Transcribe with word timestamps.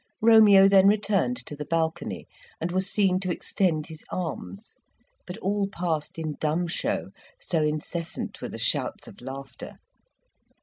Romeo 0.19 0.67
then 0.67 0.87
returned 0.87 1.37
to 1.45 1.55
the 1.55 1.63
balcony, 1.63 2.25
and 2.59 2.71
was 2.71 2.89
seen 2.91 3.19
to 3.19 3.29
extend 3.29 3.85
his 3.85 4.03
arms; 4.09 4.73
but 5.27 5.37
all 5.37 5.67
passed 5.71 6.17
in 6.17 6.37
dumb 6.39 6.65
show, 6.65 7.11
so 7.39 7.61
incessant 7.61 8.41
were 8.41 8.49
the 8.49 8.57
shouts 8.57 9.07
of 9.07 9.21
laughter. 9.21 9.77